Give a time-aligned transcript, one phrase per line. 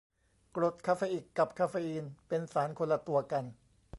[0.55, 3.45] กรดคาเฟอิก กับคาเฟอีน เป็นสารคนละตัวกัน